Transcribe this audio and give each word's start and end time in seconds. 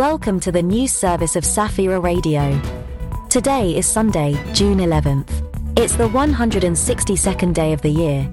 Welcome 0.00 0.40
to 0.40 0.50
the 0.50 0.62
news 0.62 0.94
service 0.94 1.36
of 1.36 1.44
Safira 1.44 2.02
Radio. 2.02 2.58
Today 3.28 3.76
is 3.76 3.84
Sunday, 3.84 4.32
June 4.54 4.78
11th. 4.78 5.28
It's 5.78 5.94
the 5.94 6.08
162nd 6.08 7.52
day 7.52 7.74
of 7.74 7.82
the 7.82 7.90
year. 7.90 8.26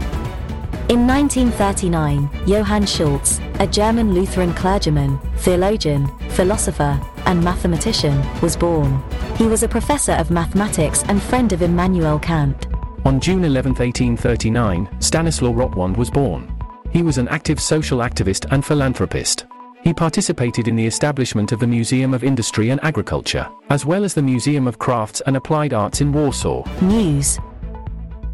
In 0.89 1.05
1939, 1.05 2.31
Johann 2.47 2.87
Schultz, 2.87 3.41
a 3.59 3.67
German 3.67 4.15
Lutheran 4.15 4.55
clergyman, 4.55 5.19
theologian, 5.39 6.07
philosopher, 6.29 7.01
and 7.25 7.43
mathematician, 7.43 8.23
was 8.41 8.57
born. 8.57 9.03
He 9.35 9.47
was 9.47 9.65
a 9.65 9.69
professor 9.69 10.13
of 10.13 10.31
mathematics 10.31 11.03
and 11.09 11.21
friend 11.21 11.53
of 11.53 11.63
Immanuel 11.63 12.21
Kant. 12.21 12.69
On 13.05 13.19
June 13.19 13.45
11, 13.45 13.73
1839, 13.73 14.89
Stanislaw 15.01 15.53
Rotwand 15.53 15.97
was 15.97 16.09
born. 16.09 16.57
He 16.93 17.03
was 17.03 17.19
an 17.19 17.27
active 17.29 17.59
social 17.61 17.99
activist 17.99 18.47
and 18.53 18.65
philanthropist. 18.65 19.47
He 19.83 19.93
participated 19.93 20.69
in 20.69 20.77
the 20.77 20.87
establishment 20.87 21.51
of 21.51 21.59
the 21.59 21.67
Museum 21.67 22.15
of 22.15 22.23
Industry 22.23 22.71
and 22.71 22.83
Agriculture, 22.85 23.49
as 23.71 23.85
well 23.85 24.05
as 24.05 24.15
the 24.15 24.23
Museum 24.23 24.69
of 24.69 24.79
Crafts 24.79 25.21
and 25.27 25.37
Applied 25.37 25.75
Arts 25.75 26.01
in 26.01 26.13
Warsaw. 26.13 26.63
News. 26.81 27.41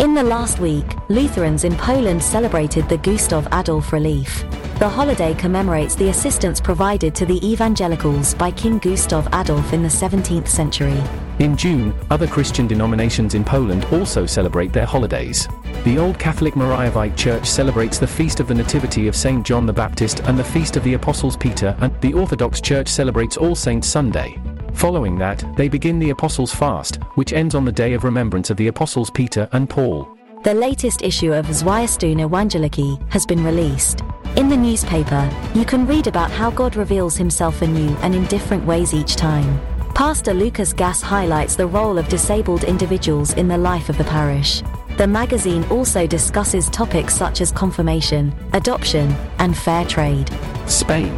In 0.03 0.15
the 0.15 0.23
last 0.25 0.59
week, 0.59 0.97
Lutherans 1.09 1.63
in 1.63 1.77
Poland 1.77 2.21
celebrated 2.21 2.89
the 2.89 2.97
Gustav 2.97 3.47
Adolf 3.55 3.93
Relief. 3.93 4.45
The 4.81 4.89
holiday 4.89 5.33
commemorates 5.35 5.95
the 5.95 6.09
assistance 6.09 6.61
provided 6.61 7.15
to 7.15 7.25
the 7.25 7.39
evangelicals 7.49 8.35
by 8.35 8.51
King 8.51 8.79
Gustav 8.79 9.29
Adolf 9.33 9.73
in 9.73 9.81
the 9.81 9.89
17th 9.89 10.49
century. 10.49 11.01
In 11.39 11.57
June, 11.57 11.95
other 12.11 12.27
Christian 12.27 12.67
denominations 12.67 13.37
in 13.37 13.45
Poland 13.45 13.85
also 13.93 14.27
celebrate 14.27 14.73
their 14.73 14.87
holidays. 14.87 15.47
The 15.85 15.99
Old 15.99 16.19
Catholic 16.19 16.55
Mariavite 16.55 17.17
Church 17.17 17.47
celebrates 17.47 18.01
the 18.01 18.09
Feast 18.09 18.41
of 18.41 18.49
the 18.49 18.55
Nativity 18.55 19.07
of 19.07 19.15
St. 19.15 19.47
John 19.47 19.67
the 19.67 19.73
Baptist 19.73 20.19
and 20.25 20.37
the 20.37 20.43
Feast 20.43 20.77
of 20.77 20.83
the 20.83 20.95
Apostles 20.95 21.37
Peter, 21.37 21.77
and 21.79 21.95
the 22.01 22.13
Orthodox 22.13 22.61
Church 22.61 22.89
celebrates 22.89 23.37
All 23.37 23.55
Saints 23.55 23.87
Sunday. 23.87 24.37
Following 24.75 25.19
that, 25.19 25.45
they 25.57 25.69
begin 25.69 25.99
the 25.99 26.11
Apostles' 26.11 26.55
Fast, 26.55 26.97
which 27.15 27.33
ends 27.33 27.55
on 27.55 27.65
the 27.65 27.73
day 27.73 27.93
of 27.93 28.05
remembrance 28.05 28.51
of 28.51 28.57
the 28.57 28.69
Apostles 28.69 29.11
Peter 29.11 29.49
and 29.53 29.69
Paul. 29.69 30.09
The 30.43 30.55
latest 30.55 31.03
issue 31.03 31.33
of 31.33 31.47
Zwiastun 31.47 32.17
Ewangelicki 32.17 33.11
has 33.13 33.25
been 33.25 33.45
released. 33.45 34.03
In 34.37 34.49
the 34.49 34.57
newspaper, 34.57 35.31
you 35.55 35.65
can 35.65 35.87
read 35.87 36.09
about 36.09 36.31
how 36.33 36.51
God 36.51 36.75
reveals 36.75 37.17
himself 37.17 37.63
anew 37.63 37.95
and 38.03 38.15
in 38.15 38.25
different 38.27 38.65
ways 38.65 38.93
each 38.93 39.15
time. 39.15 39.61
Pastor 39.95 40.35
Lucas 40.35 40.73
Gass 40.73 41.01
highlights 41.01 41.55
the 41.55 41.67
role 41.67 41.97
of 41.97 42.09
disabled 42.09 42.65
individuals 42.65 43.35
in 43.35 43.47
the 43.47 43.59
life 43.59 43.89
of 43.89 43.99
the 43.99 44.05
parish. 44.05 44.63
The 44.97 45.07
magazine 45.07 45.65
also 45.65 46.07
discusses 46.07 46.69
topics 46.71 47.15
such 47.15 47.41
as 47.41 47.53
confirmation, 47.53 48.35
adoption, 48.53 49.15
and 49.39 49.57
fair 49.57 49.85
trade. 49.85 50.31
Spain. 50.67 51.17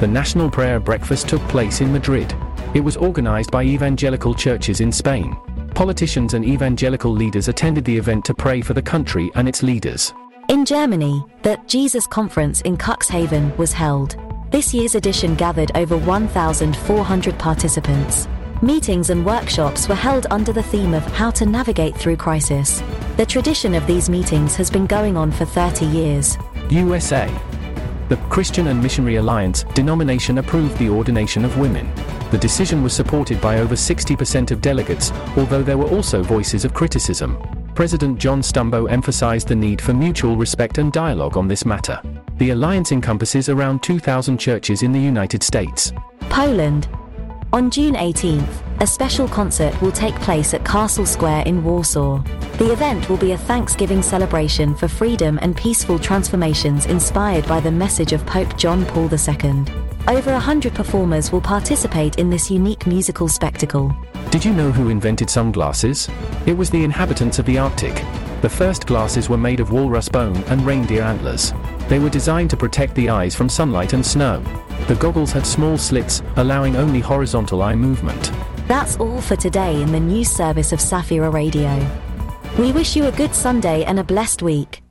The 0.00 0.08
National 0.08 0.50
Prayer 0.50 0.80
Breakfast 0.80 1.28
took 1.28 1.40
place 1.42 1.80
in 1.80 1.92
Madrid. 1.92 2.34
It 2.74 2.80
was 2.80 2.96
organized 2.96 3.50
by 3.50 3.64
evangelical 3.64 4.34
churches 4.34 4.80
in 4.80 4.90
Spain. 4.90 5.36
Politicians 5.74 6.32
and 6.32 6.42
evangelical 6.42 7.12
leaders 7.12 7.48
attended 7.48 7.84
the 7.84 7.96
event 7.96 8.24
to 8.24 8.34
pray 8.34 8.62
for 8.62 8.72
the 8.72 8.80
country 8.80 9.30
and 9.34 9.46
its 9.46 9.62
leaders. 9.62 10.14
In 10.48 10.64
Germany, 10.64 11.22
the 11.42 11.58
Jesus 11.66 12.06
Conference 12.06 12.62
in 12.62 12.78
Cuxhaven 12.78 13.56
was 13.58 13.74
held. 13.74 14.16
This 14.50 14.72
year's 14.72 14.94
edition 14.94 15.34
gathered 15.34 15.70
over 15.74 15.98
1,400 15.98 17.38
participants. 17.38 18.26
Meetings 18.62 19.10
and 19.10 19.26
workshops 19.26 19.88
were 19.88 19.94
held 19.94 20.26
under 20.30 20.52
the 20.52 20.62
theme 20.62 20.94
of 20.94 21.02
how 21.02 21.30
to 21.32 21.44
navigate 21.44 21.96
through 21.96 22.16
crisis. 22.16 22.82
The 23.18 23.26
tradition 23.26 23.74
of 23.74 23.86
these 23.86 24.08
meetings 24.08 24.56
has 24.56 24.70
been 24.70 24.86
going 24.86 25.16
on 25.16 25.30
for 25.30 25.44
30 25.44 25.84
years. 25.86 26.38
USA. 26.70 27.28
The 28.12 28.18
Christian 28.28 28.66
and 28.66 28.82
Missionary 28.82 29.16
Alliance 29.16 29.64
denomination 29.72 30.36
approved 30.36 30.76
the 30.76 30.90
ordination 30.90 31.46
of 31.46 31.56
women. 31.56 31.90
The 32.30 32.36
decision 32.36 32.82
was 32.82 32.92
supported 32.92 33.40
by 33.40 33.60
over 33.60 33.74
60% 33.74 34.50
of 34.50 34.60
delegates, 34.60 35.10
although 35.34 35.62
there 35.62 35.78
were 35.78 35.88
also 35.88 36.22
voices 36.22 36.66
of 36.66 36.74
criticism. 36.74 37.38
President 37.74 38.18
John 38.18 38.42
Stumbo 38.42 38.84
emphasized 38.90 39.48
the 39.48 39.56
need 39.56 39.80
for 39.80 39.94
mutual 39.94 40.36
respect 40.36 40.76
and 40.76 40.92
dialogue 40.92 41.38
on 41.38 41.48
this 41.48 41.64
matter. 41.64 42.02
The 42.36 42.50
alliance 42.50 42.92
encompasses 42.92 43.48
around 43.48 43.82
2,000 43.82 44.36
churches 44.36 44.82
in 44.82 44.92
the 44.92 45.00
United 45.00 45.42
States. 45.42 45.94
Poland. 46.28 46.88
On 47.54 47.70
June 47.70 47.96
18th, 47.96 48.80
a 48.80 48.86
special 48.86 49.28
concert 49.28 49.78
will 49.82 49.92
take 49.92 50.14
place 50.20 50.54
at 50.54 50.64
Castle 50.64 51.04
Square 51.04 51.42
in 51.44 51.62
Warsaw. 51.62 52.22
The 52.56 52.72
event 52.72 53.10
will 53.10 53.18
be 53.18 53.32
a 53.32 53.36
Thanksgiving 53.36 54.00
celebration 54.00 54.74
for 54.74 54.88
freedom 54.88 55.38
and 55.42 55.54
peaceful 55.54 55.98
transformations 55.98 56.86
inspired 56.86 57.46
by 57.46 57.60
the 57.60 57.70
message 57.70 58.14
of 58.14 58.24
Pope 58.24 58.56
John 58.56 58.86
Paul 58.86 59.10
II. 59.12 59.66
Over 60.08 60.32
a 60.32 60.40
hundred 60.40 60.72
performers 60.74 61.30
will 61.30 61.42
participate 61.42 62.18
in 62.18 62.30
this 62.30 62.50
unique 62.50 62.86
musical 62.86 63.28
spectacle. 63.28 63.94
Did 64.30 64.46
you 64.46 64.54
know 64.54 64.72
who 64.72 64.88
invented 64.88 65.28
sunglasses? 65.28 66.08
It 66.46 66.56
was 66.56 66.70
the 66.70 66.82
inhabitants 66.82 67.38
of 67.38 67.44
the 67.44 67.58
Arctic. 67.58 68.02
The 68.40 68.48
first 68.48 68.86
glasses 68.86 69.28
were 69.28 69.36
made 69.36 69.60
of 69.60 69.72
walrus 69.72 70.08
bone 70.08 70.42
and 70.44 70.64
reindeer 70.64 71.02
antlers. 71.02 71.52
They 71.92 71.98
were 71.98 72.08
designed 72.08 72.48
to 72.48 72.56
protect 72.56 72.94
the 72.94 73.10
eyes 73.10 73.34
from 73.34 73.50
sunlight 73.50 73.92
and 73.92 74.04
snow. 74.04 74.42
The 74.88 74.94
goggles 74.94 75.30
had 75.30 75.46
small 75.46 75.76
slits, 75.76 76.22
allowing 76.36 76.74
only 76.74 77.00
horizontal 77.00 77.60
eye 77.60 77.74
movement. 77.74 78.32
That's 78.66 78.96
all 78.96 79.20
for 79.20 79.36
today 79.36 79.82
in 79.82 79.92
the 79.92 80.00
news 80.00 80.30
service 80.30 80.72
of 80.72 80.78
Safira 80.78 81.30
Radio. 81.30 81.86
We 82.58 82.72
wish 82.72 82.96
you 82.96 83.04
a 83.04 83.12
good 83.12 83.34
Sunday 83.34 83.84
and 83.84 84.00
a 84.00 84.04
blessed 84.04 84.40
week. 84.40 84.81